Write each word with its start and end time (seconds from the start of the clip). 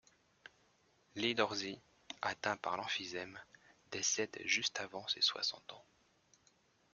Lee 1.13 1.35
Dorsey, 1.35 1.79
atteint 2.23 2.57
par 2.57 2.75
l'emphysème, 2.75 3.37
décède 3.91 4.35
juste 4.45 4.79
avant 4.79 5.07
ses 5.07 5.21
soixante 5.21 5.73
ans. 5.73 5.85